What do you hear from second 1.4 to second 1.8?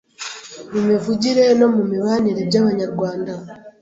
no